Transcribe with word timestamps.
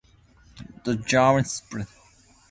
The 0.83 0.95
Gemini 0.95 1.43
spacecraft 1.43 1.69
carried 1.69 1.81
a 1.83 1.85
two-astronaut 1.85 1.85
crew. 1.85 1.85